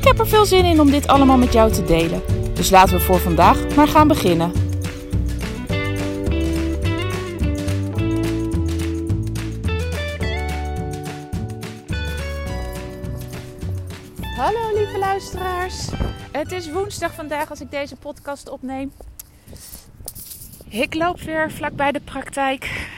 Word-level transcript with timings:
Ik 0.00 0.06
heb 0.06 0.18
er 0.18 0.28
veel 0.28 0.46
zin 0.46 0.64
in 0.64 0.80
om 0.80 0.90
dit 0.90 1.06
allemaal 1.06 1.36
met 1.36 1.52
jou 1.52 1.72
te 1.72 1.84
delen. 1.84 2.22
Dus 2.54 2.70
laten 2.70 2.96
we 2.96 3.00
voor 3.00 3.18
vandaag 3.18 3.74
maar 3.76 3.88
gaan 3.88 4.08
beginnen. 4.08 4.52
Hallo 14.36 14.74
lieve 14.74 14.98
luisteraars. 14.98 15.88
Het 16.32 16.52
is 16.52 16.70
woensdag 16.70 17.14
vandaag 17.14 17.50
als 17.50 17.60
ik 17.60 17.70
deze 17.70 17.96
podcast 17.96 18.50
opneem. 18.50 18.92
Ik 20.68 20.94
loop 20.94 21.20
weer 21.20 21.50
vlakbij 21.50 21.92
de 21.92 22.00
praktijk. 22.00 22.88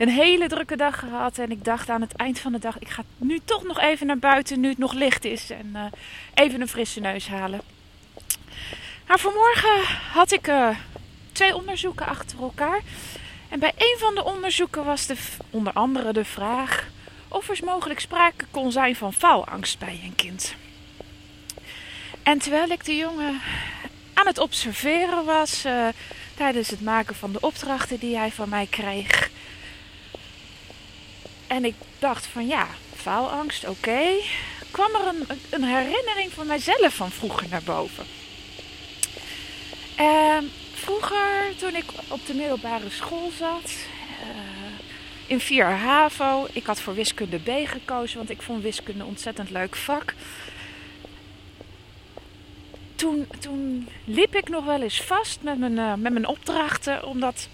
Een 0.00 0.08
hele 0.08 0.48
drukke 0.48 0.76
dag 0.76 0.98
gehad 0.98 1.38
en 1.38 1.50
ik 1.50 1.64
dacht 1.64 1.88
aan 1.88 2.00
het 2.00 2.16
eind 2.16 2.38
van 2.38 2.52
de 2.52 2.58
dag: 2.58 2.78
ik 2.78 2.88
ga 2.88 3.02
nu 3.16 3.40
toch 3.44 3.62
nog 3.62 3.80
even 3.80 4.06
naar 4.06 4.18
buiten 4.18 4.60
nu 4.60 4.68
het 4.68 4.78
nog 4.78 4.92
licht 4.92 5.24
is 5.24 5.50
en 5.50 5.70
uh, 5.74 5.84
even 6.34 6.60
een 6.60 6.68
frisse 6.68 7.00
neus 7.00 7.28
halen. 7.28 7.60
Maar 9.06 9.18
vanmorgen 9.18 9.82
had 10.12 10.32
ik 10.32 10.48
uh, 10.48 10.68
twee 11.32 11.54
onderzoeken 11.54 12.06
achter 12.06 12.40
elkaar. 12.40 12.80
En 13.48 13.58
bij 13.58 13.72
een 13.76 13.96
van 13.98 14.14
de 14.14 14.24
onderzoeken 14.24 14.84
was 14.84 15.06
de, 15.06 15.16
onder 15.50 15.72
andere 15.72 16.12
de 16.12 16.24
vraag 16.24 16.88
of 17.28 17.48
er 17.48 17.64
mogelijk 17.64 18.00
sprake 18.00 18.44
kon 18.50 18.72
zijn 18.72 18.96
van 18.96 19.12
faalangst 19.12 19.78
bij 19.78 20.00
een 20.04 20.14
kind. 20.14 20.54
En 22.22 22.38
terwijl 22.38 22.70
ik 22.70 22.84
de 22.84 22.96
jongen 22.96 23.40
aan 24.14 24.26
het 24.26 24.38
observeren 24.38 25.24
was 25.24 25.66
uh, 25.66 25.88
tijdens 26.34 26.70
het 26.70 26.80
maken 26.80 27.14
van 27.14 27.32
de 27.32 27.40
opdrachten 27.40 27.98
die 27.98 28.16
hij 28.16 28.30
van 28.30 28.48
mij 28.48 28.66
kreeg. 28.66 29.30
En 31.50 31.64
ik 31.64 31.74
dacht 31.98 32.26
van 32.26 32.46
ja, 32.46 32.68
faalangst, 32.96 33.68
oké. 33.68 34.00
Kwam 34.70 34.94
er 34.94 35.06
een, 35.06 35.38
een, 35.50 35.64
herinnering 35.64 36.32
van 36.32 36.46
mijzelf 36.46 36.94
van 36.94 37.10
vroeger 37.10 37.48
naar 37.50 37.62
boven. 37.62 38.04
Uh, 40.00 40.38
vroeger, 40.74 41.56
toen 41.56 41.74
ik 41.74 41.84
op 42.08 42.26
de 42.26 42.34
middelbare 42.34 42.90
school 42.90 43.30
zat, 43.38 43.72
uh, 44.20 44.28
in 45.26 45.40
4 45.40 45.64
HAVO, 45.64 46.46
ik 46.52 46.66
had 46.66 46.80
voor 46.80 46.94
wiskunde 46.94 47.38
B 47.38 47.68
gekozen, 47.68 48.16
want 48.16 48.30
ik 48.30 48.42
vond 48.42 48.62
wiskunde 48.62 49.00
een 49.00 49.08
ontzettend 49.08 49.50
leuk 49.50 49.76
vak 49.76 50.14
toen, 53.00 53.26
toen 53.38 53.88
liep 54.04 54.34
ik 54.34 54.48
nog 54.48 54.64
wel 54.64 54.82
eens 54.82 55.02
vast 55.02 55.42
met 55.42 55.58
mijn, 55.58 55.72
uh, 55.72 55.94
met 55.94 56.12
mijn 56.12 56.26
opdrachten. 56.26 57.04
Omdat, 57.04 57.48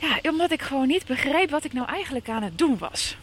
ja, 0.00 0.30
omdat 0.30 0.50
ik 0.50 0.62
gewoon 0.62 0.86
niet 0.86 1.06
begreep 1.06 1.50
wat 1.50 1.64
ik 1.64 1.72
nou 1.72 1.88
eigenlijk 1.88 2.28
aan 2.28 2.42
het 2.42 2.58
doen 2.58 2.78
was. 2.78 3.16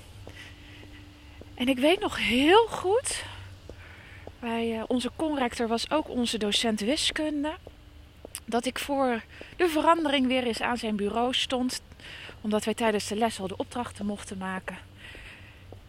En 1.53 1.67
ik 1.67 1.78
weet 1.78 2.00
nog 2.00 2.17
heel 2.17 2.67
goed. 2.67 3.23
Bij 4.39 4.75
uh, 4.75 4.84
onze 4.88 5.11
conrector 5.16 5.67
was 5.67 5.92
ook 5.92 6.09
onze 6.09 6.38
docent 6.38 6.79
wiskunde. 6.79 7.53
Dat 8.46 8.66
ik 8.66 8.79
voor 8.79 9.22
de 9.56 9.68
verandering 9.68 10.28
weer 10.28 10.44
eens 10.44 10.62
aan 10.62 10.78
zijn 10.78 10.96
bureau 10.96 11.34
stond. 11.34 11.81
Omdat 12.41 12.66
wij 12.66 12.74
tijdens 12.74 13.07
de 13.07 13.16
les 13.16 13.40
al 13.40 13.47
de 13.47 13.57
opdrachten 13.57 14.06
mochten 14.06 14.38
maken. 14.38 14.78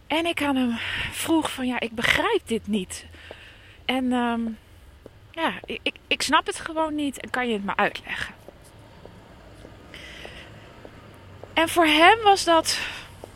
En 0.07 0.25
ik 0.25 0.43
aan 0.43 0.55
hem 0.55 0.77
vroeg 1.11 1.51
van 1.51 1.67
ja, 1.67 1.79
ik 1.79 1.91
begrijp 1.91 2.41
dit 2.45 2.67
niet. 2.67 3.05
En 3.85 4.11
um, 4.11 4.57
ja, 5.31 5.53
ik, 5.65 5.95
ik 6.07 6.21
snap 6.21 6.45
het 6.45 6.59
gewoon 6.59 6.95
niet. 6.95 7.19
En 7.19 7.29
kan 7.29 7.47
je 7.47 7.53
het 7.53 7.65
me 7.65 7.75
uitleggen? 7.75 8.38
En 11.59 11.69
voor 11.69 11.85
hem 11.85 12.23
was 12.23 12.43
dat 12.43 12.79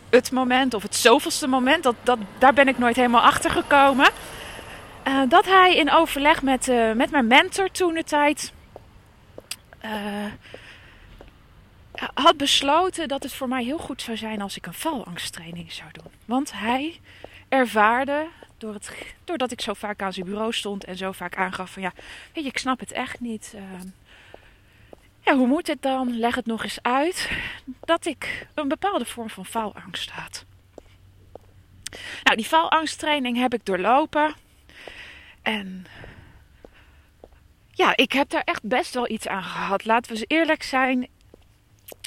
het 0.09 0.31
moment, 0.31 0.73
of 0.73 0.83
het 0.83 0.95
zoveelste 0.95 1.47
moment, 1.47 1.83
dat, 1.83 1.95
dat, 2.03 2.19
daar 2.37 2.53
ben 2.53 2.67
ik 2.67 2.77
nooit 2.77 2.95
helemaal 2.95 3.21
achter 3.21 3.51
gekomen. 3.51 4.09
Uh, 5.07 5.21
dat 5.29 5.45
hij 5.45 5.75
in 5.75 5.91
overleg 5.91 6.41
met, 6.41 6.67
uh, 6.67 6.91
met 6.91 7.11
mijn 7.11 7.27
mentor 7.27 7.71
toen 7.71 7.93
de 7.93 8.03
tijd 8.03 8.53
uh, 9.85 10.25
had 12.13 12.37
besloten 12.37 13.07
dat 13.07 13.23
het 13.23 13.33
voor 13.33 13.47
mij 13.47 13.63
heel 13.63 13.77
goed 13.77 14.01
zou 14.01 14.17
zijn 14.17 14.41
als 14.41 14.57
ik 14.57 14.65
een 14.65 14.73
valangsttraining 14.73 15.71
zou 15.71 15.89
doen. 15.91 16.11
Want 16.25 16.51
hij 16.51 16.99
ervaarde 17.49 18.27
door 18.57 18.73
het, 18.73 18.91
doordat 19.23 19.51
ik 19.51 19.61
zo 19.61 19.73
vaak 19.73 20.01
aan 20.01 20.13
zijn 20.13 20.25
bureau 20.25 20.53
stond 20.53 20.83
en 20.83 20.97
zo 20.97 21.11
vaak 21.11 21.35
aangaf 21.35 21.71
van 21.71 21.81
ja, 21.81 21.91
weet 22.33 22.43
je, 22.43 22.49
ik 22.49 22.57
snap 22.57 22.79
het 22.79 22.91
echt 22.91 23.19
niet. 23.19 23.55
Hoe 25.23 25.47
moet 25.47 25.67
het 25.67 25.81
dan? 25.81 26.17
Leg 26.17 26.35
het 26.35 26.45
nog 26.45 26.63
eens 26.63 26.81
uit. 26.81 27.31
Dat 27.81 28.05
ik 28.05 28.47
een 28.53 28.67
bepaalde 28.67 29.05
vorm 29.05 29.29
van 29.29 29.45
faalangst 29.45 30.09
had. 30.09 30.45
Nou, 32.23 32.37
die 32.37 32.45
faalangsttraining 32.45 33.37
heb 33.37 33.53
ik 33.53 33.65
doorlopen. 33.65 34.33
En 35.41 35.85
ja, 37.71 37.95
ik 37.95 38.11
heb 38.11 38.29
daar 38.29 38.43
echt 38.45 38.63
best 38.63 38.93
wel 38.93 39.09
iets 39.09 39.27
aan 39.27 39.43
gehad. 39.43 39.85
Laten 39.85 40.11
we 40.11 40.17
eens 40.17 40.25
eerlijk 40.27 40.63
zijn. 40.63 41.07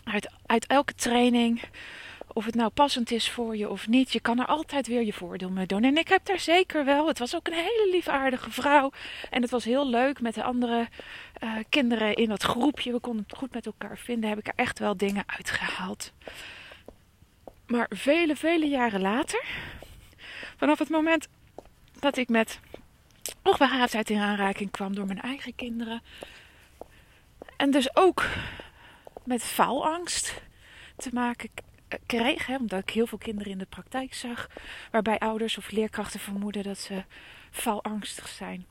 Uit, 0.04 0.30
uit 0.46 0.66
elke 0.66 0.94
training 0.94 1.62
of 2.36 2.44
het 2.44 2.54
nou 2.54 2.70
passend 2.70 3.10
is 3.10 3.30
voor 3.30 3.56
je 3.56 3.68
of 3.70 3.88
niet. 3.88 4.12
Je 4.12 4.20
kan 4.20 4.38
er 4.38 4.46
altijd 4.46 4.86
weer 4.86 5.04
je 5.04 5.12
voordeel 5.12 5.50
mee 5.50 5.66
doen. 5.66 5.84
En 5.84 5.96
ik 5.96 6.08
heb 6.08 6.24
daar 6.24 6.38
zeker 6.38 6.84
wel. 6.84 7.08
Het 7.08 7.18
was 7.18 7.36
ook 7.36 7.46
een 7.46 7.52
hele 7.52 7.88
liefaardige 7.90 8.50
vrouw. 8.50 8.90
En 9.30 9.42
het 9.42 9.50
was 9.50 9.64
heel 9.64 9.88
leuk 9.88 10.20
met 10.20 10.34
de 10.34 10.42
andere 10.42 10.88
uh, 11.42 11.52
kinderen 11.68 12.14
in 12.14 12.28
dat 12.28 12.42
groepje. 12.42 12.92
We 12.92 13.00
konden 13.00 13.24
het 13.28 13.38
goed 13.38 13.52
met 13.52 13.66
elkaar 13.66 13.98
vinden. 13.98 14.28
Heb 14.28 14.38
ik 14.38 14.46
er 14.46 14.52
echt 14.56 14.78
wel 14.78 14.96
dingen 14.96 15.22
uitgehaald. 15.26 16.12
Maar 17.66 17.90
vele, 17.94 18.36
vele 18.36 18.68
jaren 18.68 19.00
later. 19.00 19.44
Vanaf 20.56 20.78
het 20.78 20.88
moment 20.88 21.28
dat 22.00 22.16
ik 22.16 22.28
met 22.28 22.60
onbehaafdheid 23.42 24.10
in 24.10 24.20
aanraking 24.20 24.70
kwam 24.70 24.94
door 24.94 25.06
mijn 25.06 25.20
eigen 25.20 25.54
kinderen. 25.54 26.02
En 27.56 27.70
dus 27.70 27.96
ook 27.96 28.24
met 29.24 29.42
faalangst 29.42 30.42
te 30.96 31.10
maken 31.12 31.50
kreeg, 32.06 32.46
hè, 32.46 32.56
omdat 32.56 32.80
ik 32.80 32.90
heel 32.90 33.06
veel 33.06 33.18
kinderen 33.18 33.52
in 33.52 33.58
de 33.58 33.66
praktijk 33.66 34.14
zag, 34.14 34.48
waarbij 34.90 35.18
ouders 35.18 35.58
of 35.58 35.70
leerkrachten 35.70 36.20
vermoeden 36.20 36.62
dat 36.62 36.78
ze 36.78 37.04
faalangstig 37.50 38.28
zijn. 38.28 38.66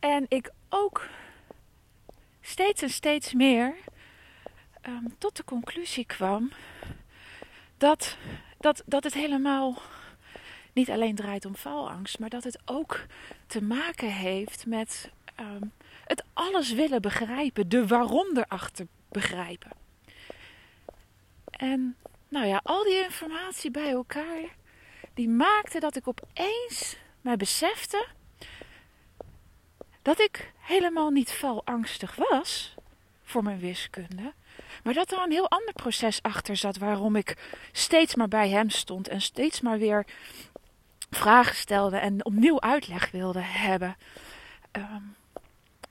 En 0.00 0.26
ik 0.28 0.50
ook 0.68 1.08
steeds 2.40 2.82
en 2.82 2.90
steeds 2.90 3.32
meer 3.32 3.74
um, 4.86 5.14
tot 5.18 5.36
de 5.36 5.44
conclusie 5.44 6.06
kwam 6.06 6.50
dat, 7.76 8.16
dat, 8.58 8.82
dat 8.86 9.04
het 9.04 9.14
helemaal 9.14 9.82
niet 10.72 10.90
alleen 10.90 11.14
draait 11.14 11.44
om 11.44 11.54
faalangst, 11.54 12.18
maar 12.18 12.28
dat 12.28 12.44
het 12.44 12.58
ook 12.64 13.06
te 13.46 13.62
maken 13.62 14.12
heeft 14.12 14.66
met 14.66 15.10
um, 15.40 15.72
het 16.04 16.24
alles 16.32 16.72
willen 16.72 17.02
begrijpen, 17.02 17.68
de 17.68 17.86
waarom 17.86 18.36
erachter 18.36 18.86
begrijpen. 19.08 19.81
En 21.62 21.96
nou 22.28 22.46
ja, 22.46 22.60
al 22.64 22.84
die 22.84 23.04
informatie 23.04 23.70
bij 23.70 23.90
elkaar, 23.90 24.56
die 25.14 25.28
maakte 25.28 25.80
dat 25.80 25.96
ik 25.96 26.08
opeens 26.08 26.96
mij 27.20 27.36
besefte 27.36 28.06
dat 30.02 30.20
ik 30.20 30.52
helemaal 30.58 31.10
niet 31.10 31.32
valangstig 31.32 32.14
was 32.14 32.74
voor 33.24 33.42
mijn 33.42 33.58
wiskunde. 33.58 34.32
Maar 34.82 34.94
dat 34.94 35.12
er 35.12 35.18
een 35.18 35.30
heel 35.30 35.50
ander 35.50 35.72
proces 35.72 36.22
achter 36.22 36.56
zat 36.56 36.76
waarom 36.76 37.16
ik 37.16 37.36
steeds 37.72 38.14
maar 38.14 38.28
bij 38.28 38.48
hem 38.48 38.70
stond 38.70 39.08
en 39.08 39.20
steeds 39.20 39.60
maar 39.60 39.78
weer 39.78 40.06
vragen 41.10 41.56
stelde 41.56 41.96
en 41.96 42.24
opnieuw 42.24 42.60
uitleg 42.60 43.10
wilde 43.10 43.40
hebben. 43.40 43.96
Um, 44.72 45.16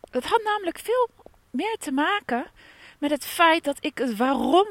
het 0.10 0.26
had 0.26 0.42
namelijk 0.44 0.80
veel 0.80 1.10
meer 1.50 1.78
te 1.80 1.92
maken 1.92 2.46
met 2.98 3.12
het 3.12 3.26
feit 3.26 3.64
dat 3.64 3.78
ik 3.86 3.98
het 3.98 4.16
waarom 4.16 4.68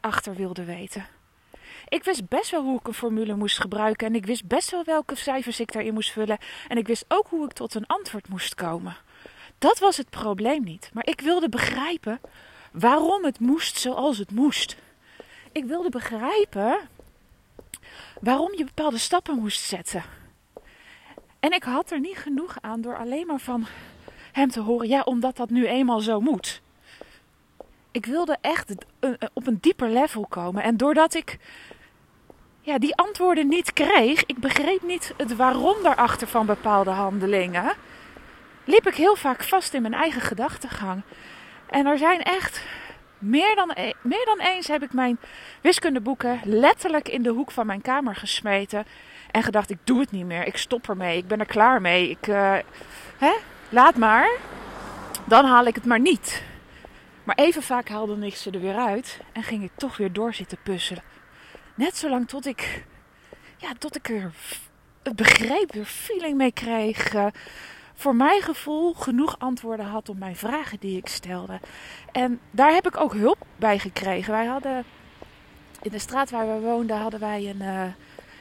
daarachter 0.00 0.34
wilde 0.34 0.64
weten. 0.64 1.06
Ik 1.88 2.04
wist 2.04 2.28
best 2.28 2.50
wel 2.50 2.62
hoe 2.62 2.78
ik 2.78 2.86
een 2.86 2.94
formule 2.94 3.34
moest 3.34 3.60
gebruiken 3.60 4.06
en 4.06 4.14
ik 4.14 4.26
wist 4.26 4.46
best 4.46 4.70
wel 4.70 4.84
welke 4.84 5.14
cijfers 5.14 5.60
ik 5.60 5.72
daarin 5.72 5.94
moest 5.94 6.10
vullen 6.10 6.38
en 6.68 6.76
ik 6.76 6.86
wist 6.86 7.04
ook 7.08 7.26
hoe 7.28 7.44
ik 7.44 7.52
tot 7.52 7.74
een 7.74 7.86
antwoord 7.86 8.28
moest 8.28 8.54
komen. 8.54 8.96
Dat 9.58 9.78
was 9.78 9.96
het 9.96 10.10
probleem 10.10 10.64
niet, 10.64 10.90
maar 10.92 11.06
ik 11.06 11.20
wilde 11.20 11.48
begrijpen 11.48 12.20
waarom 12.72 13.24
het 13.24 13.40
moest 13.40 13.78
zoals 13.78 14.18
het 14.18 14.30
moest. 14.30 14.76
Ik 15.52 15.64
wilde 15.64 15.88
begrijpen 15.88 16.78
waarom 18.20 18.54
je 18.56 18.64
bepaalde 18.64 18.98
stappen 18.98 19.38
moest 19.38 19.60
zetten. 19.60 20.02
En 21.40 21.52
ik 21.52 21.62
had 21.62 21.90
er 21.90 22.00
niet 22.00 22.16
genoeg 22.16 22.56
aan 22.60 22.80
door 22.80 22.98
alleen 22.98 23.26
maar 23.26 23.40
van 23.40 23.66
hem 24.32 24.50
te 24.50 24.60
horen, 24.60 24.88
ja, 24.88 25.02
omdat 25.02 25.36
dat 25.36 25.50
nu 25.50 25.66
eenmaal 25.66 26.00
zo 26.00 26.20
moet. 26.20 26.62
Ik 27.94 28.06
wilde 28.06 28.36
echt 28.40 28.74
op 29.32 29.46
een 29.46 29.58
dieper 29.60 29.90
level 29.90 30.26
komen. 30.28 30.62
En 30.62 30.76
doordat 30.76 31.14
ik 31.14 31.38
ja, 32.60 32.78
die 32.78 32.96
antwoorden 32.96 33.48
niet 33.48 33.72
kreeg, 33.72 34.24
ik 34.26 34.38
begreep 34.38 34.82
niet 34.82 35.14
het 35.16 35.36
waarom 35.36 35.82
daarachter 35.82 36.28
van 36.28 36.46
bepaalde 36.46 36.90
handelingen, 36.90 37.72
liep 38.64 38.86
ik 38.86 38.94
heel 38.94 39.16
vaak 39.16 39.42
vast 39.42 39.74
in 39.74 39.82
mijn 39.82 39.94
eigen 39.94 40.20
gedachtegang. 40.20 41.02
En 41.66 41.86
er 41.86 41.98
zijn 41.98 42.22
echt 42.22 42.64
meer 43.18 43.54
dan, 43.54 43.70
e-, 43.74 43.92
meer 44.00 44.24
dan 44.24 44.40
eens 44.40 44.68
heb 44.68 44.82
ik 44.82 44.92
mijn 44.92 45.18
wiskundeboeken 45.60 46.40
letterlijk 46.44 47.08
in 47.08 47.22
de 47.22 47.30
hoek 47.30 47.50
van 47.50 47.66
mijn 47.66 47.82
kamer 47.82 48.16
gesmeten. 48.16 48.84
En 49.30 49.42
gedacht, 49.42 49.70
ik 49.70 49.78
doe 49.84 50.00
het 50.00 50.10
niet 50.10 50.26
meer. 50.26 50.46
Ik 50.46 50.56
stop 50.56 50.88
ermee. 50.88 51.16
Ik 51.16 51.26
ben 51.26 51.40
er 51.40 51.46
klaar 51.46 51.80
mee. 51.80 52.10
Ik, 52.10 52.26
uh, 52.26 52.56
hè? 53.18 53.32
Laat 53.68 53.96
maar. 53.96 54.30
Dan 55.24 55.44
haal 55.44 55.64
ik 55.66 55.74
het 55.74 55.84
maar 55.84 56.00
niet. 56.00 56.42
Maar 57.24 57.36
even 57.36 57.62
vaak 57.62 57.88
haalde 57.88 58.26
ik 58.26 58.34
ze 58.34 58.50
er 58.50 58.60
weer 58.60 58.76
uit. 58.76 59.20
En 59.32 59.42
ging 59.42 59.62
ik 59.62 59.72
toch 59.76 59.96
weer 59.96 60.12
door 60.12 60.34
zitten 60.34 60.58
puzzelen. 60.62 61.02
Net 61.74 61.96
zolang 61.96 62.28
tot 62.28 62.46
ik, 62.46 62.84
ja, 63.56 63.72
tot 63.78 63.96
ik 63.96 64.08
er 64.08 64.32
het 65.02 65.16
begreep, 65.16 65.74
er 65.74 65.84
feeling 65.84 66.36
mee 66.36 66.52
kreeg. 66.52 67.14
Uh, 67.14 67.26
voor 67.94 68.16
mijn 68.16 68.42
gevoel 68.42 68.92
genoeg 68.92 69.38
antwoorden 69.38 69.86
had 69.86 70.08
op 70.08 70.18
mijn 70.18 70.36
vragen 70.36 70.78
die 70.80 70.96
ik 70.96 71.08
stelde. 71.08 71.60
En 72.12 72.40
daar 72.50 72.72
heb 72.72 72.86
ik 72.86 73.00
ook 73.00 73.12
hulp 73.12 73.46
bij 73.56 73.78
gekregen. 73.78 74.32
Wij 74.32 74.46
hadden 74.46 74.84
in 75.82 75.90
de 75.90 75.98
straat 75.98 76.30
waar 76.30 76.46
we 76.46 76.60
woonden, 76.60 76.96
hadden 76.96 77.20
wij 77.20 77.48
een, 77.48 77.62
uh, 77.62 77.82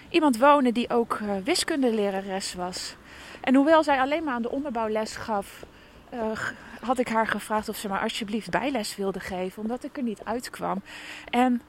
iemand 0.10 0.38
wonen 0.38 0.74
die 0.74 0.90
ook 0.90 1.20
uh, 1.24 1.30
wiskundelerares 1.44 2.54
was. 2.54 2.96
En 3.42 3.56
hoewel 3.56 3.84
zij 3.84 4.00
alleen 4.00 4.24
maar 4.24 4.34
aan 4.34 4.42
de 4.42 4.52
onderbouwles 4.52 5.16
gaf, 5.16 5.66
uh, 6.14 6.40
had 6.82 7.00
ik 7.00 7.08
haar 7.08 7.28
gevraagd 7.28 7.70
of 7.70 7.78
ze 7.78 7.88
maar 7.88 8.02
alsjeblieft 8.02 8.50
bijles 8.50 8.96
wilde 8.96 9.20
geven, 9.20 9.62
omdat 9.62 9.84
ik 9.84 9.98
er 9.98 10.04
niet 10.04 10.24
uitkwam. 10.24 10.82
En 11.30 11.62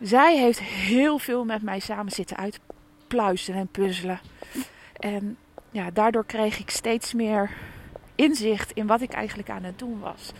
zij 0.00 0.36
heeft 0.36 0.60
heel 0.60 1.18
veel 1.18 1.44
met 1.44 1.62
mij 1.62 1.78
samen 1.78 2.12
zitten 2.12 2.36
uitpluizen 2.36 3.54
en 3.54 3.68
puzzelen. 3.68 4.20
En 4.92 5.36
ja, 5.70 5.90
daardoor 5.90 6.24
kreeg 6.26 6.58
ik 6.58 6.70
steeds 6.70 7.14
meer 7.14 7.50
inzicht 8.14 8.72
in 8.72 8.86
wat 8.86 9.00
ik 9.00 9.12
eigenlijk 9.12 9.50
aan 9.50 9.64
het 9.64 9.78
doen 9.78 10.00
was. 10.00 10.32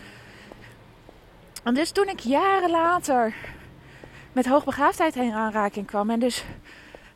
En 1.63 1.73
dus 1.73 1.91
toen 1.91 2.09
ik 2.09 2.19
jaren 2.19 2.69
later 2.69 3.33
met 4.33 4.47
hoogbegaafdheid 4.47 5.15
in 5.15 5.33
aanraking 5.33 5.85
kwam 5.85 6.09
en 6.09 6.19
dus 6.19 6.43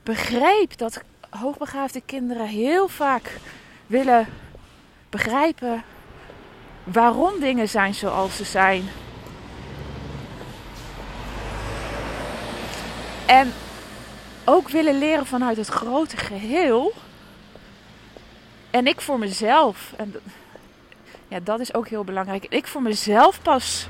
begreep 0.04 0.78
dat 0.78 1.02
hoogbegaafde 1.30 2.02
kinderen 2.06 2.48
heel 2.48 2.88
vaak 2.88 3.38
willen 3.88 4.28
begrijpen 5.14 5.84
waarom 6.84 7.40
dingen 7.40 7.70
zijn 7.70 7.94
zoals 7.94 8.36
ze 8.38 8.44
zijn. 8.44 8.90
En 13.26 13.54
ook 14.46 14.70
willen 14.70 14.98
leren 14.98 15.26
vanuit 15.26 15.58
het 15.58 15.68
grote 15.68 16.18
geheel 16.18 16.94
en 18.70 18.88
ik 18.88 19.02
voor 19.02 19.20
mezelf, 19.20 19.94
en 19.96 20.16
ja, 21.28 21.40
dat 21.40 21.60
is 21.60 21.74
ook 21.74 21.88
heel 21.88 22.04
belangrijk. 22.04 22.46
Ik 22.50 22.68
voor 22.68 22.82
mezelf 22.82 23.42
pas 23.42 23.88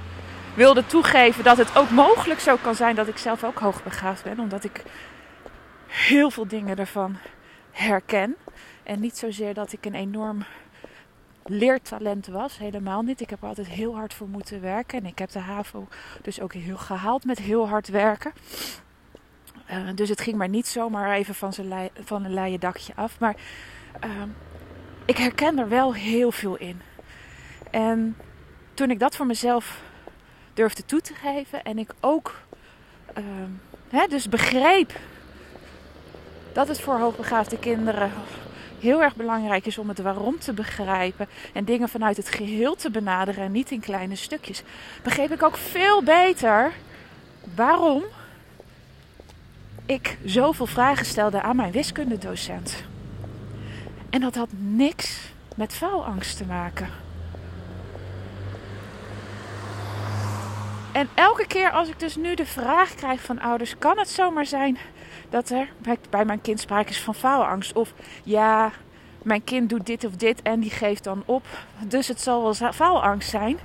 wilde 0.55 0.85
toegeven 0.85 1.43
dat 1.43 1.57
het 1.57 1.77
ook 1.77 1.89
mogelijk 1.89 2.39
zo 2.39 2.55
kan 2.61 2.75
zijn 2.75 2.95
dat 2.95 3.07
ik 3.07 3.17
zelf 3.17 3.43
ook 3.43 3.59
hoogbegaafd 3.59 4.23
ben. 4.23 4.39
Omdat 4.39 4.63
ik 4.63 4.83
heel 5.87 6.31
veel 6.31 6.47
dingen 6.47 6.77
ervan 6.77 7.17
herken. 7.71 8.35
En 8.83 8.99
niet 8.99 9.17
zozeer 9.17 9.53
dat 9.53 9.73
ik 9.73 9.85
een 9.85 9.95
enorm 9.95 10.43
leertalent 11.45 12.28
was, 12.28 12.57
helemaal 12.57 13.01
niet. 13.01 13.22
Ik 13.22 13.30
heb 13.30 13.42
er 13.42 13.48
altijd 13.48 13.68
heel 13.68 13.95
hard 13.95 14.13
voor 14.13 14.28
moeten 14.28 14.62
werken. 14.62 15.00
En 15.00 15.06
ik 15.06 15.19
heb 15.19 15.30
de 15.31 15.40
HAVO 15.40 15.88
dus 16.22 16.42
ook 16.42 16.54
heel 16.54 16.78
gehaald 16.78 17.25
met 17.25 17.40
heel 17.40 17.68
hard 17.68 17.88
werken. 17.88 18.31
Uh, 19.72 19.90
dus 19.95 20.10
het 20.10 20.22
ging 20.22 20.38
maar 20.38 20.50
niet 20.50 20.68
zomaar 20.68 21.12
even 21.12 21.36
van, 21.36 21.54
van 21.94 22.25
een 22.25 22.34
leien 22.34 22.60
dakje 22.60 22.94
af. 22.95 23.19
Maar 23.19 23.36
uh, 24.04 24.12
ik 25.06 25.18
herken 25.18 25.60
er 25.60 25.69
wel 25.69 25.94
heel 25.94 26.31
veel 26.31 26.56
in. 26.56 26.81
En 27.72 28.18
toen 28.74 28.92
ik 28.92 29.00
dat 29.00 29.16
voor 29.16 29.25
mezelf 29.25 29.81
durfde 30.54 30.86
toe 30.86 31.01
te 31.01 31.13
geven 31.13 31.63
en 31.63 31.78
ik 31.78 31.94
ook 32.00 32.36
uh, 33.18 33.24
hè, 33.90 34.07
dus 34.07 34.30
begreep 34.30 34.92
dat 36.54 36.68
het 36.68 36.81
voor 36.81 37.00
hoogbegaafde 37.00 37.60
kinderen 37.60 38.12
heel 38.83 39.01
erg 39.01 39.15
belangrijk 39.15 39.65
is 39.65 39.77
om 39.77 39.89
het 39.89 40.00
waarom 40.00 40.39
te 40.39 40.53
begrijpen 40.53 41.27
en 41.53 41.65
dingen 41.65 41.89
vanuit 41.89 42.18
het 42.18 42.30
geheel 42.30 42.75
te 42.75 42.91
benaderen 42.91 43.44
en 43.44 43.51
niet 43.51 43.71
in 43.71 43.80
kleine 43.80 44.15
stukjes, 44.15 44.63
begreep 45.03 45.31
ik 45.31 45.44
ook 45.44 45.57
veel 45.57 46.03
beter 46.03 46.71
waarom 47.56 48.03
ik 49.85 50.18
zoveel 50.25 50.65
vragen 50.65 51.06
stelde 51.06 51.41
aan 51.41 51.56
mijn 51.56 51.71
wiskundedocent. 51.71 52.83
En 54.09 54.21
dat 54.21 54.35
had 54.35 54.50
niks 54.57 55.19
met 55.56 55.74
faalangst 55.74 56.38
te 56.38 56.45
maken. 56.45 56.89
En 60.94 61.10
elke 61.16 61.48
keer 61.48 61.72
als 61.72 61.90
ik 61.90 62.00
dus 62.00 62.16
nu 62.16 62.36
de 62.36 62.45
vraag 62.45 62.95
krijg 62.95 63.22
van 63.22 63.40
ouders, 63.40 63.78
kan 63.78 63.98
het 63.98 64.10
zomaar 64.10 64.45
zijn 64.45 64.78
dat 65.30 65.50
er 65.50 65.69
bij 66.10 66.25
mijn 66.25 66.42
kind 66.42 66.60
sprake 66.60 66.90
is 66.90 67.01
van 67.01 67.16
faalangst? 67.16 67.74
Of 67.74 67.94
ja, 68.24 68.72
mijn 69.24 69.44
kind 69.44 69.69
doet 69.69 69.86
dit 69.86 70.06
of 70.06 70.16
dit 70.16 70.42
en 70.42 70.60
die 70.60 70.69
geeft 70.69 71.04
dan 71.04 71.24
op, 71.25 71.45
dus 71.88 72.07
het 72.07 72.22
zal 72.22 72.42
wel 72.60 72.72
faalangst 72.72 73.30
zijn. 73.30 73.60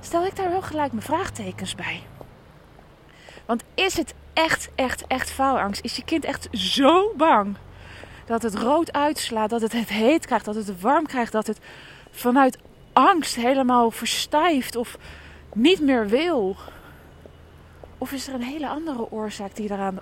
Stel 0.00 0.26
ik 0.26 0.36
daar 0.36 0.50
wel 0.50 0.62
gelijk 0.62 0.92
mijn 0.92 1.04
vraagtekens 1.04 1.74
bij. 1.74 2.02
Want 3.46 3.64
is 3.74 3.96
het 3.96 4.14
echt, 4.32 4.70
echt, 4.74 5.06
echt 5.06 5.30
faalangst? 5.30 5.84
Is 5.84 5.96
je 5.96 6.04
kind 6.04 6.24
echt 6.24 6.48
zo 6.52 7.12
bang 7.16 7.56
dat 8.26 8.42
het 8.42 8.54
rood 8.54 8.92
uitslaat, 8.92 9.50
dat 9.50 9.60
het 9.60 9.72
het 9.72 9.88
heet 9.88 10.26
krijgt, 10.26 10.44
dat 10.44 10.54
het 10.54 10.80
warm 10.80 11.06
krijgt, 11.06 11.32
dat 11.32 11.46
het 11.46 11.58
vanuit 12.10 12.58
angst 12.92 13.34
helemaal 13.34 13.90
verstijft 13.90 14.76
of 14.76 14.96
niet 15.54 15.80
meer 15.80 16.08
wil? 16.08 16.56
Of 17.98 18.12
is 18.12 18.28
er 18.28 18.34
een 18.34 18.42
hele 18.42 18.68
andere 18.68 19.10
oorzaak 19.10 19.54
die 19.54 19.68
daaraan 19.68 19.98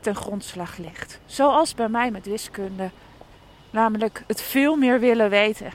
ten 0.00 0.14
grondslag 0.14 0.76
ligt? 0.76 1.20
Zoals 1.26 1.74
bij 1.74 1.88
mij 1.88 2.10
met 2.10 2.26
wiskunde, 2.26 2.90
namelijk 3.70 4.24
het 4.26 4.42
veel 4.42 4.76
meer 4.76 5.00
willen 5.00 5.30
weten. 5.30 5.72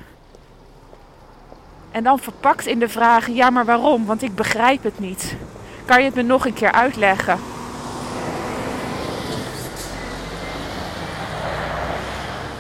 En 1.92 2.04
dan 2.04 2.20
verpakt 2.20 2.66
in 2.66 2.80
de 2.80 2.90
vraag: 2.90 3.28
ja, 3.28 3.50
maar 3.50 3.66
waarom? 3.66 4.06
Want 4.06 4.22
ik 4.22 4.36
begrijp 4.36 4.84
het 4.84 5.00
niet. 5.00 5.36
Kan 5.86 6.00
je 6.00 6.06
het 6.06 6.16
me 6.16 6.22
nog 6.22 6.46
een 6.46 6.54
keer 6.54 6.72
uitleggen? 6.72 7.40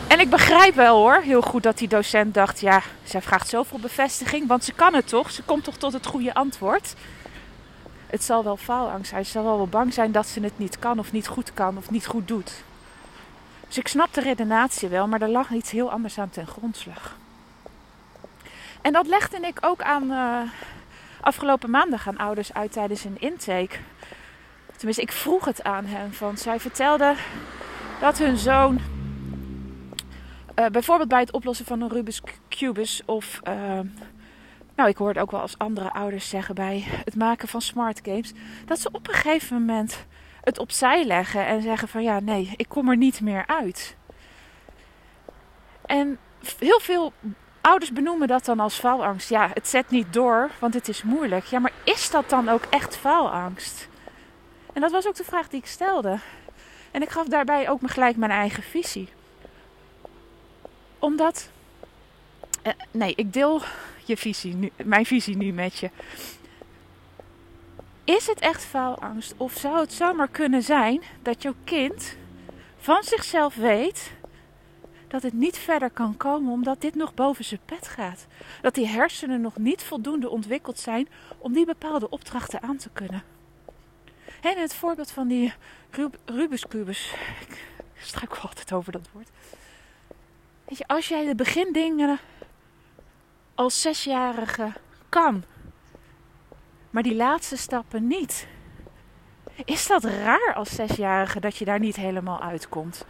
En 0.07 0.19
ik 0.19 0.29
begrijp 0.29 0.75
wel 0.75 0.97
hoor, 0.97 1.21
heel 1.21 1.41
goed 1.41 1.63
dat 1.63 1.77
die 1.77 1.87
docent 1.87 2.33
dacht: 2.33 2.59
ja, 2.59 2.81
zij 3.03 3.21
vraagt 3.21 3.49
zoveel 3.49 3.79
bevestiging, 3.79 4.47
want 4.47 4.63
ze 4.63 4.73
kan 4.73 4.93
het 4.93 5.07
toch? 5.07 5.31
Ze 5.31 5.43
komt 5.43 5.63
toch 5.63 5.77
tot 5.77 5.93
het 5.93 6.05
goede 6.05 6.33
antwoord? 6.33 6.93
Het 8.07 8.23
zal 8.23 8.43
wel 8.43 8.57
faalangst 8.57 9.09
zijn. 9.09 9.25
Ze 9.25 9.31
zal 9.31 9.43
wel, 9.43 9.57
wel 9.57 9.67
bang 9.67 9.93
zijn 9.93 10.11
dat 10.11 10.27
ze 10.27 10.39
het 10.39 10.57
niet 10.57 10.79
kan, 10.79 10.99
of 10.99 11.11
niet 11.11 11.27
goed 11.27 11.53
kan, 11.53 11.77
of 11.77 11.89
niet 11.89 12.05
goed 12.05 12.27
doet. 12.27 12.51
Dus 13.67 13.77
ik 13.77 13.87
snap 13.87 14.13
de 14.13 14.21
redenatie 14.21 14.89
wel, 14.89 15.07
maar 15.07 15.21
er 15.21 15.29
lag 15.29 15.51
iets 15.51 15.71
heel 15.71 15.91
anders 15.91 16.19
aan 16.19 16.29
ten 16.29 16.47
grondslag. 16.47 17.15
En 18.81 18.93
dat 18.93 19.07
legde 19.07 19.37
ik 19.37 19.57
ook 19.61 19.81
aan 19.81 20.11
uh, 20.11 20.39
afgelopen 21.21 21.69
maandag 21.69 22.07
aan 22.07 22.17
ouders 22.17 22.53
uit 22.53 22.71
tijdens 22.71 23.03
een 23.03 23.19
intake. 23.19 23.75
Tenminste, 24.75 25.01
ik 25.01 25.11
vroeg 25.11 25.45
het 25.45 25.63
aan 25.63 25.85
hen. 25.85 26.13
Van, 26.13 26.37
zij 26.37 26.59
vertelde 26.59 27.15
dat 27.99 28.17
hun 28.17 28.37
zoon 28.37 28.79
uh, 30.59 30.65
bijvoorbeeld 30.65 31.09
bij 31.09 31.19
het 31.19 31.31
oplossen 31.31 31.65
van 31.65 31.81
een 31.81 31.89
Rubik's 31.89 32.21
Cubus 32.49 33.01
of... 33.05 33.39
Uh, 33.47 33.79
nou, 34.75 34.89
ik 34.89 34.97
hoor 34.97 35.07
het 35.07 35.17
ook 35.17 35.31
wel 35.31 35.41
als 35.41 35.57
andere 35.57 35.93
ouders 35.93 36.29
zeggen 36.29 36.55
bij 36.55 36.83
het 37.05 37.15
maken 37.15 37.47
van 37.47 37.61
smart 37.61 37.99
games. 38.03 38.33
Dat 38.65 38.79
ze 38.79 38.89
op 38.91 39.07
een 39.07 39.13
gegeven 39.13 39.59
moment 39.59 40.05
het 40.41 40.59
opzij 40.59 41.05
leggen 41.05 41.45
en 41.45 41.61
zeggen 41.61 41.87
van 41.87 42.03
ja, 42.03 42.19
nee, 42.19 42.53
ik 42.55 42.69
kom 42.69 42.89
er 42.89 42.97
niet 42.97 43.21
meer 43.21 43.47
uit. 43.47 43.95
En 45.85 46.17
heel 46.59 46.79
veel 46.79 47.13
ouders 47.61 47.91
benoemen 47.91 48.27
dat 48.27 48.45
dan 48.45 48.59
als 48.59 48.79
faalangst. 48.79 49.29
Ja, 49.29 49.49
het 49.53 49.67
zet 49.67 49.89
niet 49.89 50.13
door, 50.13 50.49
want 50.59 50.73
het 50.73 50.87
is 50.87 51.03
moeilijk. 51.03 51.45
Ja, 51.45 51.59
maar 51.59 51.73
is 51.83 52.09
dat 52.09 52.29
dan 52.29 52.49
ook 52.49 52.63
echt 52.69 52.97
faalangst? 52.97 53.87
En 54.73 54.81
dat 54.81 54.91
was 54.91 55.07
ook 55.07 55.15
de 55.15 55.23
vraag 55.23 55.47
die 55.47 55.59
ik 55.59 55.67
stelde. 55.67 56.19
En 56.91 57.01
ik 57.01 57.09
gaf 57.09 57.27
daarbij 57.27 57.69
ook 57.69 57.79
gelijk 57.83 58.15
mijn 58.15 58.31
eigen 58.31 58.63
visie 58.63 59.09
omdat. 60.99 61.49
Uh, 62.63 62.73
nee, 62.91 63.13
ik 63.15 63.33
deel 63.33 63.61
je 64.05 64.17
visie 64.17 64.71
mijn 64.83 65.05
visie 65.05 65.37
nu 65.37 65.51
met 65.51 65.77
je. 65.77 65.89
is 68.03 68.27
het 68.27 68.39
echt 68.39 68.63
faalangst? 68.63 69.33
Of 69.37 69.53
zou 69.53 69.79
het 69.79 69.93
zomaar 69.93 70.27
kunnen 70.27 70.63
zijn 70.63 71.01
dat 71.21 71.41
jouw 71.41 71.55
kind 71.63 72.15
van 72.77 73.03
zichzelf 73.03 73.55
weet 73.55 74.11
dat 75.07 75.23
het 75.23 75.33
niet 75.33 75.57
verder 75.57 75.89
kan 75.89 76.17
komen 76.17 76.51
omdat 76.51 76.81
dit 76.81 76.95
nog 76.95 77.13
boven 77.13 77.45
zijn 77.45 77.59
pet 77.65 77.87
gaat? 77.87 78.27
Dat 78.61 78.75
die 78.75 78.87
hersenen 78.87 79.41
nog 79.41 79.57
niet 79.57 79.83
voldoende 79.83 80.29
ontwikkeld 80.29 80.79
zijn 80.79 81.07
om 81.37 81.53
die 81.53 81.65
bepaalde 81.65 82.09
opdrachten 82.09 82.61
aan 82.61 82.77
te 82.77 82.89
kunnen. 82.93 83.23
En 84.41 84.57
het 84.57 84.73
voorbeeld 84.75 85.11
van 85.11 85.27
die 85.27 85.53
Rub 85.89 86.17
Rubik's 86.25 86.67
Kubus. 86.67 87.13
Ik 87.93 88.03
struikel 88.03 88.41
altijd 88.41 88.73
over 88.73 88.91
dat 88.91 89.09
woord. 89.13 89.29
Als 90.87 91.07
jij 91.07 91.25
de 91.25 91.35
begindingen 91.35 92.19
als 93.55 93.81
zesjarige 93.81 94.71
kan, 95.09 95.43
maar 96.89 97.03
die 97.03 97.15
laatste 97.15 97.57
stappen 97.57 98.07
niet. 98.07 98.47
Is 99.65 99.87
dat 99.87 100.03
raar 100.03 100.53
als 100.55 100.75
zesjarige 100.75 101.39
dat 101.39 101.57
je 101.57 101.65
daar 101.65 101.79
niet 101.79 101.95
helemaal 101.95 102.41
uitkomt? 102.41 103.05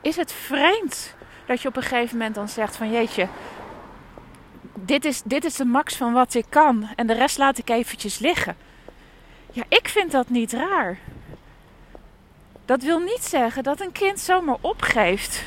Is 0.00 0.16
het 0.16 0.32
vreemd 0.32 1.14
dat 1.46 1.60
je 1.60 1.68
op 1.68 1.76
een 1.76 1.82
gegeven 1.82 2.16
moment 2.16 2.34
dan 2.34 2.48
zegt 2.48 2.76
van 2.76 2.90
jeetje, 2.90 3.28
dit 4.74 5.04
is, 5.04 5.22
dit 5.22 5.44
is 5.44 5.54
de 5.54 5.64
max 5.64 5.96
van 5.96 6.12
wat 6.12 6.34
ik 6.34 6.46
kan 6.48 6.88
en 6.96 7.06
de 7.06 7.14
rest 7.14 7.38
laat 7.38 7.58
ik 7.58 7.70
eventjes 7.70 8.18
liggen. 8.18 8.56
Ja, 9.52 9.64
ik 9.68 9.88
vind 9.88 10.10
dat 10.10 10.28
niet 10.28 10.52
raar. 10.52 10.98
Dat 12.64 12.82
wil 12.82 12.98
niet 12.98 13.22
zeggen 13.22 13.62
dat 13.62 13.80
een 13.80 13.92
kind 13.92 14.18
zomaar 14.20 14.58
opgeeft. 14.60 15.44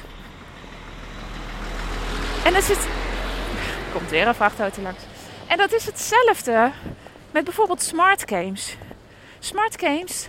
En 2.43 2.55
er 2.55 2.61
zit. 2.61 2.87
Komt 3.93 4.09
weer 4.09 4.27
een 4.27 4.35
vrachtauto 4.35 4.81
langs. 4.81 5.03
En 5.47 5.57
dat 5.57 5.73
is 5.73 5.85
hetzelfde 5.85 6.71
met 7.31 7.43
bijvoorbeeld 7.43 7.81
smart 7.81 8.23
games. 8.29 8.75
Smart 9.39 9.81
games 9.81 10.27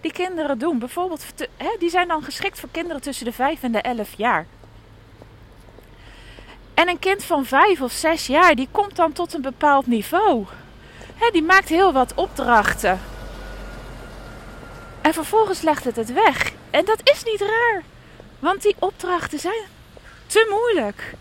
die 0.00 0.12
kinderen 0.12 0.58
doen, 0.58 0.78
bijvoorbeeld, 0.78 1.24
die 1.78 1.90
zijn 1.90 2.08
dan 2.08 2.22
geschikt 2.22 2.60
voor 2.60 2.68
kinderen 2.72 3.02
tussen 3.02 3.24
de 3.24 3.32
5 3.32 3.62
en 3.62 3.72
de 3.72 3.80
11 3.80 4.08
jaar. 4.16 4.46
En 6.74 6.88
een 6.88 6.98
kind 6.98 7.24
van 7.24 7.44
5 7.44 7.80
of 7.80 7.92
6 7.92 8.26
jaar, 8.26 8.54
die 8.54 8.68
komt 8.70 8.96
dan 8.96 9.12
tot 9.12 9.34
een 9.34 9.42
bepaald 9.42 9.86
niveau. 9.86 10.46
die 11.32 11.42
maakt 11.42 11.68
heel 11.68 11.92
wat 11.92 12.14
opdrachten. 12.14 13.00
En 15.00 15.12
vervolgens 15.12 15.60
legt 15.62 15.84
het 15.84 15.96
het 15.96 16.12
weg. 16.12 16.52
En 16.70 16.84
dat 16.84 17.00
is 17.02 17.24
niet 17.24 17.40
raar. 17.40 17.82
Want 18.38 18.62
die 18.62 18.76
opdrachten 18.78 19.38
zijn 19.38 19.64
te 20.26 20.46
moeilijk. 20.50 21.14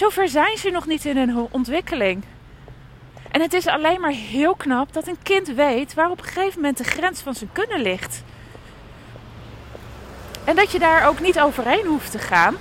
Zover 0.00 0.28
zijn 0.28 0.56
ze 0.56 0.70
nog 0.70 0.86
niet 0.86 1.04
in 1.04 1.16
hun 1.16 1.48
ontwikkeling. 1.50 2.24
En 3.30 3.40
het 3.40 3.52
is 3.52 3.66
alleen 3.66 4.00
maar 4.00 4.12
heel 4.12 4.54
knap 4.54 4.92
dat 4.92 5.06
een 5.06 5.22
kind 5.22 5.48
weet 5.48 5.94
waar 5.94 6.10
op 6.10 6.18
een 6.18 6.24
gegeven 6.24 6.60
moment 6.60 6.78
de 6.78 6.84
grens 6.84 7.20
van 7.20 7.34
zijn 7.34 7.52
kunnen 7.52 7.80
ligt. 7.80 8.22
En 10.44 10.56
dat 10.56 10.70
je 10.70 10.78
daar 10.78 11.06
ook 11.06 11.20
niet 11.20 11.40
overheen 11.40 11.86
hoeft 11.86 12.10
te 12.10 12.18
gaan. 12.18 12.56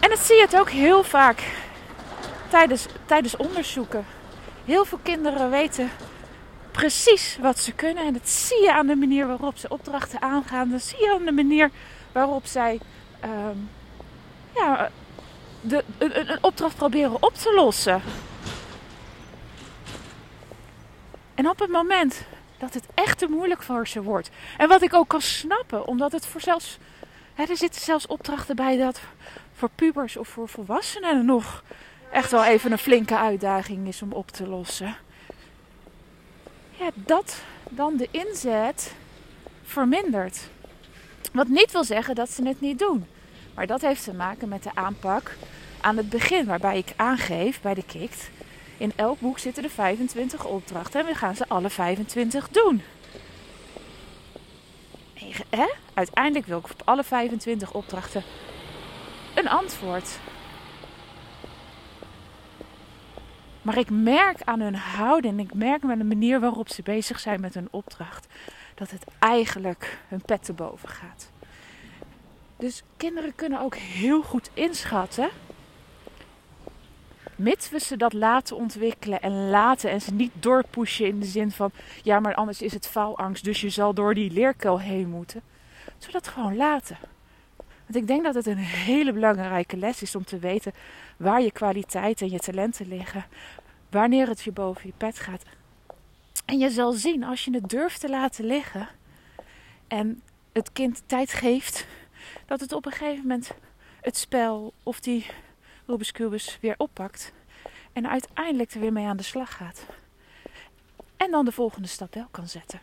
En 0.00 0.08
dat 0.08 0.18
zie 0.18 0.36
je 0.36 0.42
het 0.42 0.58
ook 0.58 0.70
heel 0.70 1.04
vaak 1.04 1.42
tijdens, 2.48 2.86
tijdens 3.06 3.36
onderzoeken. 3.36 4.04
Heel 4.64 4.84
veel 4.84 5.00
kinderen 5.02 5.50
weten 5.50 5.90
precies 6.70 7.38
wat 7.40 7.58
ze 7.58 7.72
kunnen. 7.72 8.06
En 8.06 8.12
dat 8.12 8.28
zie 8.28 8.62
je 8.62 8.72
aan 8.72 8.86
de 8.86 8.96
manier 8.96 9.26
waarop 9.26 9.56
ze 9.56 9.68
opdrachten 9.68 10.22
aangaan. 10.22 10.70
Dat 10.70 10.82
zie 10.82 11.00
je 11.00 11.12
aan 11.12 11.24
de 11.24 11.32
manier 11.32 11.70
waarop 12.12 12.46
zij 12.46 12.80
ehm, 13.20 13.56
ja, 14.54 14.90
de, 15.60 15.84
een, 15.98 16.30
een 16.30 16.42
opdracht 16.42 16.76
proberen 16.76 17.22
op 17.22 17.34
te 17.34 17.52
lossen. 17.54 18.02
En 21.34 21.48
op 21.48 21.58
het 21.58 21.70
moment 21.70 22.24
dat 22.58 22.74
het 22.74 22.84
echt 22.94 23.18
te 23.18 23.26
moeilijk 23.26 23.62
voor 23.62 23.88
ze 23.88 24.02
wordt. 24.02 24.30
En 24.56 24.68
wat 24.68 24.82
ik 24.82 24.94
ook 24.94 25.08
kan 25.08 25.20
snappen, 25.20 25.86
omdat 25.86 26.12
het 26.12 26.26
voor 26.26 26.40
zelfs. 26.40 26.78
Er 27.34 27.56
zitten 27.56 27.80
zelfs 27.80 28.06
opdrachten 28.06 28.56
bij 28.56 28.76
dat 28.76 29.00
voor 29.54 29.70
pubers 29.74 30.16
of 30.16 30.28
voor 30.28 30.48
volwassenen 30.48 31.24
nog 31.24 31.62
echt 32.12 32.30
wel 32.30 32.44
even 32.44 32.72
een 32.72 32.78
flinke 32.78 33.16
uitdaging 33.16 33.88
is 33.88 34.02
om 34.02 34.12
op 34.12 34.30
te 34.30 34.48
lossen. 34.48 34.96
Ja, 36.70 36.90
dat 36.94 37.42
dan 37.70 37.96
de 37.96 38.08
inzet 38.10 38.94
vermindert. 39.62 40.48
Wat 41.32 41.48
niet 41.48 41.72
wil 41.72 41.84
zeggen 41.84 42.14
dat 42.14 42.30
ze 42.30 42.46
het 42.46 42.60
niet 42.60 42.78
doen. 42.78 43.06
Maar 43.60 43.68
dat 43.68 43.80
heeft 43.80 44.04
te 44.04 44.14
maken 44.14 44.48
met 44.48 44.62
de 44.62 44.74
aanpak 44.74 45.36
aan 45.80 45.96
het 45.96 46.08
begin, 46.08 46.46
waarbij 46.46 46.78
ik 46.78 46.92
aangeef 46.96 47.60
bij 47.60 47.74
de 47.74 47.84
KIKT. 47.84 48.30
In 48.76 48.92
elk 48.96 49.20
boek 49.20 49.38
zitten 49.38 49.64
er 49.64 49.70
25 49.70 50.44
opdrachten 50.44 51.00
en 51.00 51.06
we 51.06 51.14
gaan 51.14 51.36
ze 51.36 51.48
alle 51.48 51.70
25 51.70 52.48
doen. 52.48 52.82
Uiteindelijk 55.94 56.46
wil 56.46 56.58
ik 56.58 56.64
op 56.64 56.82
alle 56.84 57.04
25 57.04 57.72
opdrachten 57.72 58.22
een 59.34 59.48
antwoord. 59.48 60.18
Maar 63.62 63.78
ik 63.78 63.90
merk 63.90 64.42
aan 64.44 64.60
hun 64.60 64.76
houding, 64.76 65.40
ik 65.40 65.54
merk 65.54 65.82
aan 65.82 65.98
de 65.98 66.04
manier 66.04 66.40
waarop 66.40 66.68
ze 66.68 66.82
bezig 66.82 67.20
zijn 67.20 67.40
met 67.40 67.54
hun 67.54 67.68
opdracht, 67.70 68.26
dat 68.74 68.90
het 68.90 69.04
eigenlijk 69.18 69.98
hun 70.08 70.22
pet 70.22 70.44
te 70.44 70.52
boven 70.52 70.88
gaat. 70.88 71.30
Dus 72.60 72.82
kinderen 72.96 73.34
kunnen 73.34 73.60
ook 73.60 73.74
heel 73.74 74.22
goed 74.22 74.50
inschatten. 74.54 75.30
Mits 77.36 77.70
we 77.70 77.80
ze 77.80 77.96
dat 77.96 78.12
laten 78.12 78.56
ontwikkelen 78.56 79.20
en 79.20 79.50
laten 79.50 79.90
en 79.90 80.00
ze 80.00 80.12
niet 80.12 80.32
doorpushen 80.34 81.06
in 81.06 81.20
de 81.20 81.26
zin 81.26 81.50
van 81.50 81.70
ja, 82.02 82.20
maar 82.20 82.34
anders 82.34 82.62
is 82.62 82.72
het 82.72 82.88
faalangst, 82.88 83.44
dus 83.44 83.60
je 83.60 83.68
zal 83.68 83.94
door 83.94 84.14
die 84.14 84.30
leerkel 84.30 84.80
heen 84.80 85.08
moeten. 85.08 85.42
Zodat 85.98 86.28
gewoon 86.28 86.56
laten. 86.56 86.98
Want 87.56 87.96
ik 87.96 88.06
denk 88.06 88.24
dat 88.24 88.34
het 88.34 88.46
een 88.46 88.56
hele 88.56 89.12
belangrijke 89.12 89.76
les 89.76 90.02
is 90.02 90.14
om 90.14 90.24
te 90.24 90.38
weten 90.38 90.72
waar 91.16 91.42
je 91.42 91.52
kwaliteiten 91.52 92.26
en 92.26 92.32
je 92.32 92.38
talenten 92.38 92.88
liggen. 92.88 93.24
Wanneer 93.90 94.28
het 94.28 94.40
je 94.40 94.52
boven 94.52 94.86
je 94.86 94.92
pet 94.96 95.18
gaat. 95.18 95.42
En 96.44 96.58
je 96.58 96.70
zal 96.70 96.92
zien 96.92 97.24
als 97.24 97.44
je 97.44 97.54
het 97.54 97.68
durft 97.68 98.00
te 98.00 98.08
laten 98.08 98.44
liggen 98.44 98.88
en 99.88 100.22
het 100.52 100.72
kind 100.72 101.02
tijd 101.06 101.32
geeft 101.32 101.86
dat 102.46 102.60
het 102.60 102.72
op 102.72 102.86
een 102.86 102.92
gegeven 102.92 103.20
moment 103.20 103.50
het 104.00 104.16
spel 104.16 104.72
of 104.82 105.00
die 105.00 105.26
Rubik's 105.86 106.12
Cubus 106.12 106.58
weer 106.60 106.74
oppakt. 106.76 107.32
En 107.92 108.08
uiteindelijk 108.08 108.72
er 108.72 108.80
weer 108.80 108.92
mee 108.92 109.06
aan 109.06 109.16
de 109.16 109.22
slag 109.22 109.56
gaat. 109.56 109.86
En 111.16 111.30
dan 111.30 111.44
de 111.44 111.52
volgende 111.52 111.88
stap 111.88 112.14
wel 112.14 112.28
kan 112.30 112.48
zetten. 112.48 112.80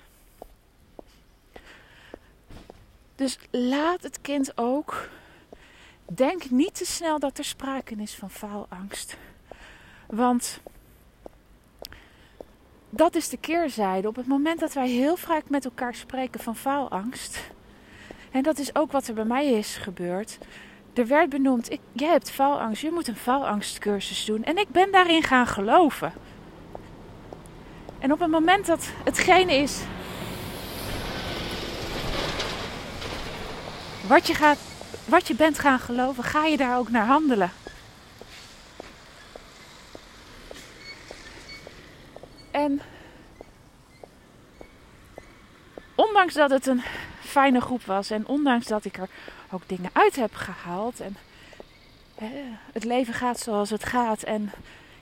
Dus 3.15 3.37
laat 3.51 4.03
het 4.03 4.21
kind 4.21 4.57
ook. 4.57 5.09
Denk 6.05 6.49
niet 6.49 6.75
te 6.75 6.85
snel 6.85 7.19
dat 7.19 7.37
er 7.37 7.45
sprake 7.45 7.95
is 7.95 8.15
van 8.15 8.31
faalangst. 8.31 9.17
Want 10.07 10.59
dat 12.89 13.15
is 13.15 13.29
de 13.29 13.37
keerzijde. 13.37 14.07
Op 14.07 14.15
het 14.15 14.27
moment 14.27 14.59
dat 14.59 14.73
wij 14.73 14.89
heel 14.89 15.17
vaak 15.17 15.49
met 15.49 15.65
elkaar 15.65 15.95
spreken 15.95 16.39
van 16.39 16.55
faalangst, 16.55 17.39
en 18.31 18.43
dat 18.43 18.59
is 18.59 18.75
ook 18.75 18.91
wat 18.91 19.07
er 19.07 19.13
bij 19.13 19.25
mij 19.25 19.51
is 19.51 19.75
gebeurd. 19.75 20.37
Er 20.93 21.07
werd 21.07 21.29
benoemd, 21.29 21.71
ik, 21.71 21.79
hebt 21.95 22.31
faalangst, 22.31 22.81
je 22.81 22.91
moet 22.91 23.07
een 23.07 23.15
faalangstcursus 23.15 24.25
doen. 24.25 24.43
En 24.43 24.57
ik 24.57 24.69
ben 24.69 24.91
daarin 24.91 25.23
gaan 25.23 25.47
geloven. 25.47 26.13
En 27.99 28.11
op 28.11 28.19
het 28.19 28.29
moment 28.29 28.65
dat 28.65 28.89
hetgene 29.03 29.53
is 29.53 29.81
wat 34.07 34.27
je, 34.27 34.33
gaat, 34.33 34.59
wat 35.05 35.27
je 35.27 35.35
bent 35.35 35.59
gaan 35.59 35.79
geloven, 35.79 36.23
ga 36.23 36.45
je 36.45 36.57
daar 36.57 36.77
ook 36.77 36.89
naar 36.89 37.05
handelen. 37.05 37.51
En 42.51 42.81
ondanks 45.95 46.33
dat 46.33 46.49
het 46.49 46.67
een 46.67 46.81
fijne 47.27 47.61
groep 47.61 47.83
was. 47.83 48.09
En 48.09 48.27
ondanks 48.27 48.65
dat 48.65 48.85
ik 48.85 48.97
er 48.97 49.09
ook 49.51 49.61
dingen 49.67 49.89
uit 49.93 50.15
heb 50.15 50.33
gehaald. 50.33 50.99
En 50.99 51.17
het 52.71 52.83
leven 52.83 53.13
gaat 53.13 53.39
zoals 53.39 53.69
het 53.69 53.83
gaat. 53.83 54.23
En 54.23 54.51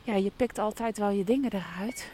ja, 0.03 0.15
je 0.15 0.31
pikt 0.35 0.59
altijd 0.59 0.97
wel 0.97 1.09
je 1.09 1.23
dingen 1.23 1.51
eruit. 1.53 2.11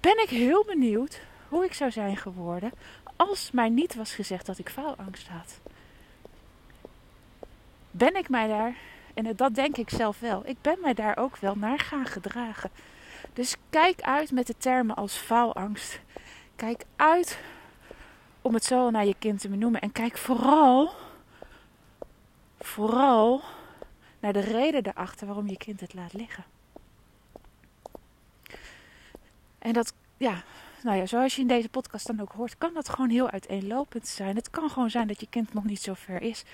Ben 0.00 0.22
ik 0.22 0.28
heel 0.28 0.64
benieuwd 0.64 1.20
hoe 1.48 1.64
ik 1.64 1.74
zou 1.74 1.90
zijn 1.90 2.16
geworden 2.16 2.72
als 3.16 3.50
mij 3.50 3.68
niet 3.68 3.94
was 3.94 4.14
gezegd 4.14 4.46
dat 4.46 4.58
ik 4.58 4.68
faalangst 4.68 5.28
had. 5.28 5.60
Ben 7.90 8.16
ik 8.16 8.28
mij 8.28 8.48
daar, 8.48 8.74
en 9.14 9.36
dat 9.36 9.54
denk 9.54 9.76
ik 9.76 9.90
zelf 9.90 10.20
wel, 10.20 10.42
ik 10.46 10.56
ben 10.60 10.78
mij 10.80 10.94
daar 10.94 11.16
ook 11.16 11.36
wel 11.36 11.54
naar 11.54 11.78
gaan 11.78 12.06
gedragen. 12.06 12.70
Dus 13.32 13.56
kijk 13.70 14.00
uit 14.00 14.30
met 14.30 14.46
de 14.46 14.54
termen 14.58 14.96
als 14.96 15.14
faalangst. 15.14 16.00
Kijk 16.56 16.84
uit 16.96 17.38
om 18.42 18.54
het 18.54 18.64
zo 18.64 18.90
naar 18.90 19.06
je 19.06 19.14
kind 19.18 19.40
te 19.40 19.48
benoemen. 19.48 19.80
En 19.80 19.92
kijk 19.92 20.18
vooral, 20.18 20.92
vooral 22.60 23.42
naar 24.20 24.32
de 24.32 24.40
reden 24.40 24.86
erachter 24.86 25.26
waarom 25.26 25.48
je 25.48 25.56
kind 25.56 25.80
het 25.80 25.94
laat 25.94 26.12
liggen. 26.12 26.44
En 29.58 29.72
dat, 29.72 29.94
ja, 30.16 30.42
nou 30.82 30.96
ja, 30.96 31.06
zoals 31.06 31.34
je 31.34 31.40
in 31.40 31.48
deze 31.48 31.68
podcast 31.68 32.06
dan 32.06 32.20
ook 32.20 32.32
hoort, 32.32 32.58
kan 32.58 32.74
dat 32.74 32.88
gewoon 32.88 33.10
heel 33.10 33.30
uiteenlopend 33.30 34.08
zijn. 34.08 34.36
Het 34.36 34.50
kan 34.50 34.70
gewoon 34.70 34.90
zijn 34.90 35.06
dat 35.06 35.20
je 35.20 35.26
kind 35.30 35.54
nog 35.54 35.64
niet 35.64 35.82
zo 35.82 35.94
ver 35.94 36.22
is. 36.22 36.44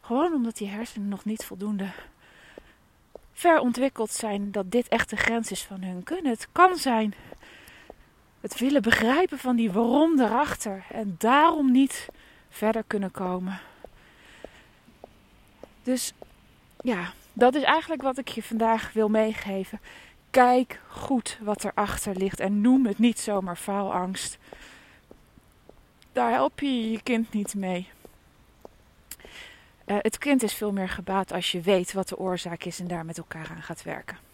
Gewoon 0.00 0.32
omdat 0.32 0.56
die 0.56 0.68
hersenen 0.68 1.08
nog 1.08 1.24
niet 1.24 1.44
voldoende 1.44 1.88
ver 3.32 3.58
ontwikkeld 3.58 4.10
zijn 4.10 4.52
dat 4.52 4.70
dit 4.70 4.88
echt 4.88 5.10
de 5.10 5.16
grens 5.16 5.50
is 5.50 5.62
van 5.62 5.82
hun 5.82 6.02
kunnen. 6.02 6.32
Het 6.32 6.48
kan 6.52 6.76
zijn 6.76 7.14
het 8.40 8.58
willen 8.58 8.82
begrijpen 8.82 9.38
van 9.38 9.56
die 9.56 9.72
waarom 9.72 10.20
erachter 10.20 10.84
en 10.92 11.14
daarom 11.18 11.70
niet 11.70 12.08
verder 12.48 12.84
kunnen 12.86 13.10
komen. 13.10 13.60
Dus 15.82 16.12
ja, 16.80 17.12
dat 17.32 17.54
is 17.54 17.62
eigenlijk 17.62 18.02
wat 18.02 18.18
ik 18.18 18.28
je 18.28 18.42
vandaag 18.42 18.92
wil 18.92 19.08
meegeven. 19.08 19.80
Kijk 20.30 20.80
goed 20.88 21.38
wat 21.40 21.64
erachter 21.64 22.16
ligt 22.16 22.40
en 22.40 22.60
noem 22.60 22.86
het 22.86 22.98
niet 22.98 23.18
zomaar 23.18 23.56
faalangst. 23.56 24.38
Daar 26.12 26.30
help 26.30 26.60
je 26.60 26.90
je 26.90 27.02
kind 27.02 27.32
niet 27.32 27.54
mee. 27.54 27.88
Uh, 29.86 29.96
het 29.98 30.18
kind 30.18 30.42
is 30.42 30.54
veel 30.54 30.72
meer 30.72 30.88
gebaat 30.88 31.32
als 31.32 31.52
je 31.52 31.60
weet 31.60 31.92
wat 31.92 32.08
de 32.08 32.18
oorzaak 32.18 32.64
is 32.64 32.80
en 32.80 32.88
daar 32.88 33.04
met 33.04 33.18
elkaar 33.18 33.50
aan 33.50 33.62
gaat 33.62 33.82
werken. 33.82 34.29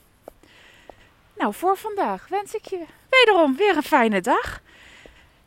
Nou, 1.37 1.55
voor 1.55 1.77
vandaag 1.77 2.27
wens 2.29 2.55
ik 2.55 2.65
je 2.65 2.85
wederom 3.11 3.57
weer 3.57 3.77
een 3.77 3.83
fijne 3.83 4.21
dag. 4.21 4.61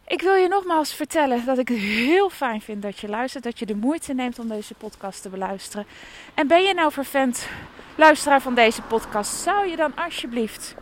Ik 0.08 0.22
wil 0.22 0.34
je 0.34 0.48
nogmaals 0.48 0.94
vertellen 0.94 1.46
dat 1.46 1.58
ik 1.58 1.68
het 1.68 1.78
heel 1.78 2.30
fijn 2.30 2.62
vind 2.62 2.82
dat 2.82 3.00
je 3.00 3.08
luistert, 3.08 3.44
dat 3.44 3.60
je 3.60 3.66
de 3.66 3.76
moeite 3.76 4.14
neemt 4.14 4.40
om 4.40 4.48
deze 4.48 4.74
podcast 4.74 5.22
te 5.22 5.30
beluisteren. 5.30 5.86
En 6.34 6.48
ben 6.48 6.64
je 6.64 6.74
nou 6.74 6.92
vervent 6.92 7.48
luisteraar 7.96 8.42
van 8.42 8.56
deze 8.56 8.82
podcast, 8.82 9.34
zou 9.34 9.68
je 9.68 9.76
dan 9.76 9.96
alsjeblieft 9.96 10.76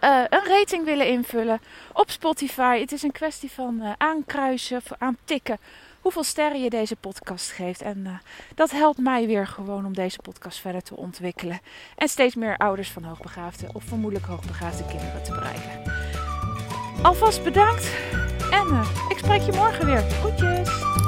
uh, 0.00 0.24
een 0.28 0.44
rating 0.44 0.84
willen 0.84 1.06
invullen 1.06 1.60
op 1.92 2.10
Spotify? 2.10 2.80
Het 2.80 2.92
is 2.92 3.02
een 3.02 3.12
kwestie 3.12 3.50
van 3.50 3.78
uh, 3.82 3.92
aankruisen, 3.96 4.82
aantikken 4.98 5.58
hoeveel 6.04 6.24
sterren 6.24 6.62
je 6.62 6.70
deze 6.70 6.96
podcast 6.96 7.50
geeft. 7.50 7.82
En 7.82 7.98
uh, 7.98 8.10
dat 8.54 8.70
helpt 8.70 8.98
mij 8.98 9.26
weer 9.26 9.46
gewoon 9.46 9.86
om 9.86 9.94
deze 9.94 10.18
podcast 10.22 10.58
verder 10.58 10.82
te 10.82 10.96
ontwikkelen. 10.96 11.60
En 11.96 12.08
steeds 12.08 12.34
meer 12.34 12.56
ouders 12.56 12.90
van 12.90 13.02
hoogbegaafde 13.02 13.66
of 13.72 13.84
vermoedelijk 13.84 14.26
hoogbegaafde 14.26 14.84
kinderen 14.84 15.22
te 15.22 15.32
bereiken. 15.32 15.92
Alvast 17.02 17.44
bedankt 17.44 17.90
en 18.50 18.66
uh, 18.66 18.88
ik 19.08 19.18
spreek 19.18 19.42
je 19.42 19.52
morgen 19.52 19.86
weer. 19.86 20.00
Groetjes! 20.00 21.03